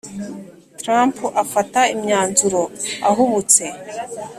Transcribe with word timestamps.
trump 0.81 1.15
afata 1.43 1.81
imyanzuro 1.93 2.61
ahubutse 3.09 3.63